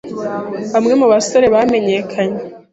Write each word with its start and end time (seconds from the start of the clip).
bamwe 0.73 0.93
mu 0.99 1.05
basore 1.13 1.45
bamenyekanye 1.55 2.39